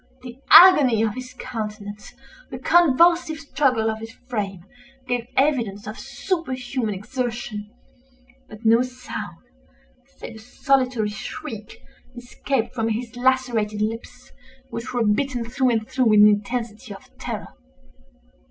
[0.23, 2.15] The agony of his countenance,
[2.49, 4.65] the convulsive struggle of his frame,
[5.07, 7.69] gave evidence of superhuman exertion:
[8.49, 9.37] but no sound,
[10.17, 11.83] save a solitary shriek,
[12.15, 14.31] escaped from his lacerated lips,
[14.71, 17.49] which were bitten through and through in the intensity of terror.